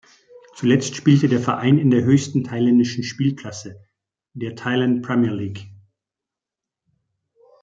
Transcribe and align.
Zuletzt 0.55 0.95
spielte 0.95 1.29
der 1.29 1.39
Verein 1.41 1.77
in 1.77 1.91
der 1.91 2.03
höchsten 2.03 2.43
thailändischen 2.43 3.03
Spielklasse, 3.03 3.87
der 4.33 4.55
Thailand 4.55 5.03
Premier 5.05 5.29
League. 5.29 5.67